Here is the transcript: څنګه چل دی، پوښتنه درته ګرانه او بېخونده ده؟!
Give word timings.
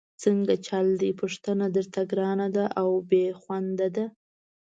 څنګه 0.23 0.53
چل 0.67 0.87
دی، 1.01 1.11
پوښتنه 1.21 1.65
درته 1.75 2.01
ګرانه 2.11 2.47
او 2.81 2.89
بېخونده 3.09 3.87
ده؟! 3.95 4.05